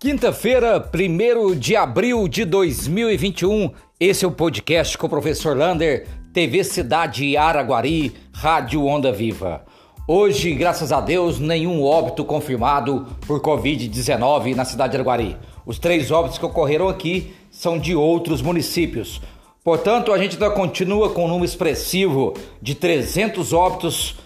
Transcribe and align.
Quinta-feira, 0.00 0.82
1 0.94 1.58
de 1.58 1.76
abril 1.76 2.26
de 2.26 2.46
2021, 2.46 3.70
esse 4.00 4.24
é 4.24 4.28
o 4.28 4.32
podcast 4.32 4.96
com 4.96 5.06
o 5.06 5.10
professor 5.10 5.54
Lander, 5.54 6.06
TV 6.32 6.64
Cidade 6.64 7.36
Araguari, 7.36 8.14
Rádio 8.32 8.86
Onda 8.86 9.12
Viva. 9.12 9.62
Hoje, 10.08 10.54
graças 10.54 10.90
a 10.90 11.02
Deus, 11.02 11.38
nenhum 11.38 11.84
óbito 11.84 12.24
confirmado 12.24 13.08
por 13.26 13.42
Covid-19 13.42 14.54
na 14.54 14.64
cidade 14.64 14.92
de 14.92 14.96
Araguari. 14.96 15.36
Os 15.66 15.78
três 15.78 16.10
óbitos 16.10 16.38
que 16.38 16.46
ocorreram 16.46 16.88
aqui 16.88 17.34
são 17.50 17.78
de 17.78 17.94
outros 17.94 18.40
municípios. 18.40 19.20
Portanto, 19.62 20.14
a 20.14 20.18
gente 20.18 20.32
ainda 20.32 20.50
continua 20.50 21.10
com 21.10 21.26
um 21.26 21.28
número 21.28 21.44
expressivo 21.44 22.32
de 22.62 22.74
300 22.74 23.52
óbitos 23.52 24.16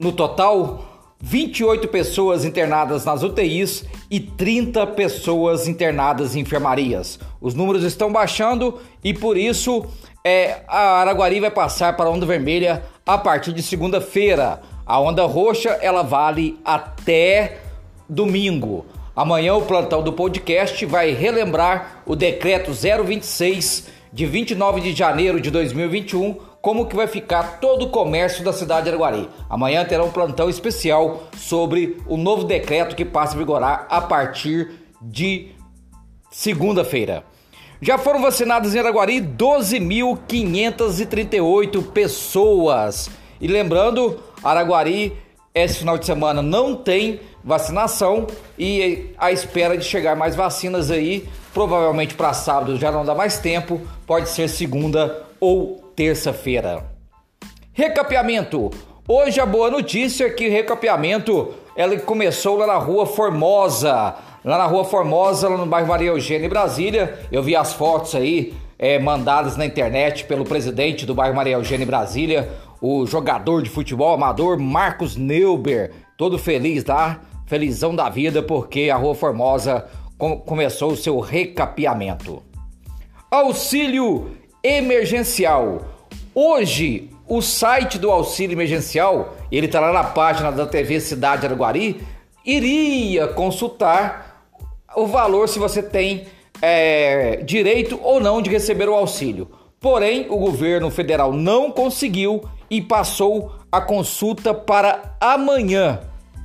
no 0.00 0.10
total 0.10 0.95
28 1.20 1.88
pessoas 1.88 2.44
internadas 2.44 3.04
nas 3.04 3.22
UTIs 3.22 3.84
e 4.10 4.20
30 4.20 4.86
pessoas 4.88 5.66
internadas 5.66 6.36
em 6.36 6.40
enfermarias. 6.40 7.18
Os 7.40 7.54
números 7.54 7.82
estão 7.82 8.12
baixando 8.12 8.78
e 9.02 9.14
por 9.14 9.36
isso 9.36 9.86
é, 10.22 10.62
a 10.68 11.00
Araguari 11.00 11.40
vai 11.40 11.50
passar 11.50 11.96
para 11.96 12.06
a 12.06 12.10
onda 12.10 12.26
vermelha 12.26 12.82
a 13.04 13.16
partir 13.16 13.52
de 13.52 13.62
segunda-feira. 13.62 14.60
A 14.84 15.00
onda 15.00 15.24
roxa 15.24 15.70
ela 15.80 16.02
vale 16.02 16.58
até 16.64 17.58
domingo. 18.08 18.84
Amanhã 19.14 19.54
o 19.54 19.62
plantão 19.62 20.02
do 20.02 20.12
podcast 20.12 20.84
vai 20.84 21.12
relembrar 21.12 22.02
o 22.04 22.14
decreto 22.14 22.72
026 22.72 23.88
de 24.12 24.26
29 24.26 24.80
de 24.80 24.92
janeiro 24.92 25.40
de 25.40 25.50
2021 25.50 26.36
como 26.66 26.86
que 26.86 26.96
vai 26.96 27.06
ficar 27.06 27.60
todo 27.60 27.84
o 27.84 27.90
comércio 27.90 28.42
da 28.42 28.52
cidade 28.52 28.82
de 28.82 28.88
Araguari. 28.88 29.28
Amanhã 29.48 29.84
terá 29.84 30.02
um 30.02 30.10
plantão 30.10 30.50
especial 30.50 31.22
sobre 31.36 32.02
o 32.08 32.16
novo 32.16 32.42
decreto 32.42 32.96
que 32.96 33.04
passa 33.04 33.36
a 33.36 33.38
vigorar 33.38 33.86
a 33.88 34.00
partir 34.00 34.72
de 35.00 35.52
segunda-feira. 36.28 37.22
Já 37.80 37.96
foram 37.96 38.20
vacinadas 38.20 38.74
em 38.74 38.80
Araguari 38.80 39.20
12.538 39.20 41.92
pessoas. 41.92 43.10
E 43.40 43.46
lembrando, 43.46 44.18
Araguari 44.42 45.16
esse 45.54 45.78
final 45.78 45.96
de 45.96 46.04
semana 46.04 46.42
não 46.42 46.74
tem 46.74 47.20
vacinação 47.44 48.26
e 48.58 49.12
a 49.16 49.30
espera 49.30 49.78
de 49.78 49.84
chegar 49.84 50.16
mais 50.16 50.34
vacinas 50.34 50.90
aí, 50.90 51.28
provavelmente 51.54 52.16
para 52.16 52.34
sábado 52.34 52.76
já 52.76 52.90
não 52.90 53.04
dá 53.04 53.14
mais 53.14 53.38
tempo, 53.38 53.80
pode 54.04 54.30
ser 54.30 54.48
segunda 54.48 55.24
ou 55.38 55.85
terça-feira. 55.96 56.84
Recapeamento. 57.72 58.70
Hoje 59.08 59.40
a 59.40 59.46
boa 59.46 59.70
notícia 59.70 60.26
é 60.26 60.30
que 60.30 60.46
o 60.46 60.52
recapeamento 60.52 61.54
ela 61.74 61.98
começou 61.98 62.58
lá 62.58 62.66
na 62.66 62.76
Rua 62.76 63.06
Formosa, 63.06 64.14
lá 64.44 64.58
na 64.58 64.66
Rua 64.66 64.84
Formosa, 64.84 65.48
lá 65.48 65.56
no 65.56 65.64
bairro 65.64 65.88
Maria 65.88 66.10
Eugênia, 66.10 66.46
em 66.46 66.50
Brasília. 66.50 67.18
Eu 67.32 67.42
vi 67.42 67.56
as 67.56 67.72
fotos 67.72 68.14
aí 68.14 68.52
é, 68.78 68.98
mandadas 68.98 69.56
na 69.56 69.64
internet 69.64 70.24
pelo 70.24 70.44
presidente 70.44 71.06
do 71.06 71.14
bairro 71.14 71.34
Maria 71.34 71.54
Eugênia, 71.54 71.84
em 71.84 71.86
Brasília, 71.86 72.50
o 72.80 73.06
jogador 73.06 73.62
de 73.62 73.70
futebol 73.70 74.12
amador 74.12 74.58
Marcos 74.58 75.16
Neuber, 75.16 75.92
todo 76.18 76.38
feliz 76.38 76.84
lá, 76.84 77.20
felizão 77.46 77.96
da 77.96 78.10
vida, 78.10 78.42
porque 78.42 78.90
a 78.90 78.96
Rua 78.96 79.14
Formosa 79.14 79.86
com 80.18 80.38
começou 80.38 80.92
o 80.92 80.96
seu 80.96 81.20
recapeamento. 81.20 82.42
Auxílio 83.30 84.30
emergencial. 84.66 85.82
Hoje, 86.34 87.10
o 87.28 87.40
site 87.40 87.98
do 87.98 88.10
auxílio 88.10 88.54
emergencial, 88.54 89.36
ele 89.50 89.66
está 89.66 89.78
lá 89.78 89.92
na 89.92 90.04
página 90.04 90.50
da 90.50 90.66
TV 90.66 91.00
Cidade 91.00 91.46
Araguari, 91.46 92.00
iria 92.44 93.28
consultar 93.28 94.44
o 94.96 95.06
valor 95.06 95.48
se 95.48 95.58
você 95.58 95.82
tem 95.82 96.26
é, 96.60 97.36
direito 97.44 97.98
ou 98.02 98.18
não 98.18 98.42
de 98.42 98.50
receber 98.50 98.88
o 98.88 98.94
auxílio. 98.94 99.48
Porém, 99.80 100.26
o 100.28 100.36
governo 100.36 100.90
federal 100.90 101.32
não 101.32 101.70
conseguiu 101.70 102.42
e 102.68 102.82
passou 102.82 103.52
a 103.70 103.80
consulta 103.80 104.52
para 104.52 105.16
amanhã, 105.20 106.00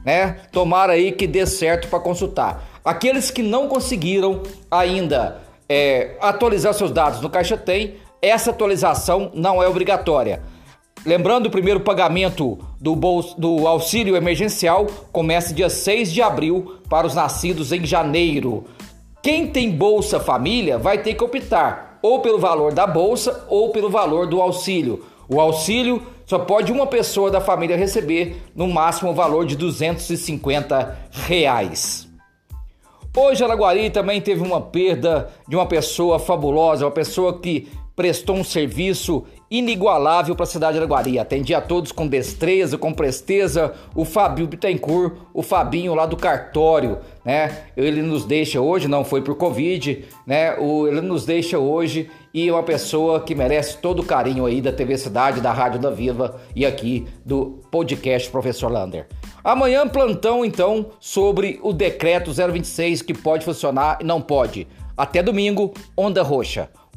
né? 0.06 0.42
Tomara 0.52 0.94
aí 0.94 1.12
que 1.12 1.26
dê 1.26 1.46
certo 1.48 1.88
para 1.88 2.00
consultar. 2.00 2.70
Aqueles 2.86 3.32
que 3.32 3.42
não 3.42 3.68
conseguiram 3.68 4.44
ainda 4.70 5.42
é, 5.68 6.18
atualizar 6.20 6.74
seus 6.74 6.92
dados 6.92 7.22
no 7.22 7.30
Caixa 7.30 7.56
Tem, 7.56 7.96
essa 8.22 8.52
atualização 8.52 9.32
não 9.34 9.62
é 9.62 9.68
obrigatória. 9.68 10.42
Lembrando, 11.04 11.48
o 11.48 11.52
primeiro 11.52 11.80
pagamento 11.80 12.60
do, 12.80 12.96
bolso, 12.96 13.40
do 13.40 13.68
auxílio 13.68 14.16
emergencial 14.16 14.86
começa 15.12 15.54
dia 15.54 15.70
6 15.70 16.14
de 16.14 16.22
abril 16.22 16.76
para 16.88 17.08
os 17.08 17.16
nascidos 17.16 17.72
em 17.72 17.84
janeiro. 17.84 18.66
Quem 19.24 19.48
tem 19.48 19.72
Bolsa 19.72 20.20
Família 20.20 20.78
vai 20.78 21.00
ter 21.00 21.16
que 21.16 21.24
optar 21.24 22.00
ou 22.04 22.20
pelo 22.20 22.38
valor 22.38 22.72
da 22.74 22.86
bolsa 22.86 23.46
ou 23.50 23.70
pelo 23.70 23.90
valor 23.90 24.28
do 24.28 24.42
auxílio. 24.42 25.04
O 25.28 25.40
auxílio 25.40 26.02
só 26.26 26.40
pode 26.40 26.72
uma 26.72 26.88
pessoa 26.88 27.32
da 27.32 27.42
família 27.42 27.76
receber, 27.76 28.42
no 28.56 28.68
máximo 28.68 29.12
o 29.12 29.14
valor 29.14 29.46
de 29.46 29.56
250 29.56 30.98
reais. 31.12 32.08
Hoje 33.16 33.44
Araguari 33.44 33.90
também 33.90 34.22
teve 34.22 34.42
uma 34.42 34.62
perda 34.62 35.30
de 35.48 35.56
uma 35.56 35.66
pessoa 35.66 36.18
fabulosa, 36.18 36.86
uma 36.86 36.92
pessoa 36.92 37.40
que 37.40 37.68
prestou 37.96 38.36
um 38.36 38.44
serviço 38.44 39.26
inigualável 39.50 40.34
para 40.34 40.46
a 40.46 40.48
cidade 40.48 40.74
de 40.74 40.80
Araguari. 40.80 41.20
Atendia 41.20 41.58
a 41.58 41.62
todos 41.62 41.92
com 41.92 42.08
destreza, 42.08 42.78
com 42.78 42.94
presteza. 42.94 43.74
O 43.94 44.06
Fabio 44.06 44.48
Bittencourt, 44.48 45.14
o 45.34 45.44
Fabinho 45.44 45.94
lá 45.94 46.06
do 46.06 46.16
cartório, 46.16 47.00
né? 47.26 47.66
Ele 47.76 48.02
nos 48.02 48.24
deixa 48.24 48.62
hoje, 48.62 48.88
não 48.88 49.04
foi 49.04 49.22
por 49.22 49.36
Covid, 49.36 50.06
né? 50.26 50.58
O, 50.58 50.88
ele 50.88 51.02
nos 51.02 51.26
deixa 51.26 51.60
hoje 51.60 52.10
e 52.34 52.48
é 52.48 52.52
uma 52.52 52.64
pessoa 52.64 53.20
que 53.20 53.36
merece 53.36 53.78
todo 53.78 54.00
o 54.00 54.06
carinho 54.06 54.46
aí 54.46 54.62
da 54.62 54.72
TV 54.72 54.98
Cidade, 54.98 55.42
da 55.42 55.52
Rádio 55.52 55.80
da 55.80 55.90
Viva 55.90 56.40
e 56.56 56.66
aqui 56.66 57.06
do 57.26 57.60
podcast 57.70 58.30
Professor 58.30 58.72
Lander. 58.72 59.06
Amanhã 59.44 59.86
plantão 59.88 60.46
então 60.46 60.92
sobre 61.00 61.60
o 61.62 61.74
decreto 61.74 62.32
026 62.32 63.02
que 63.02 63.14
pode 63.14 63.44
funcionar 63.44 63.98
e 64.00 64.04
não 64.06 64.22
pode. 64.22 64.66
Até 64.96 65.22
domingo, 65.22 65.74
onda 65.98 66.22
roxa. 66.22 66.70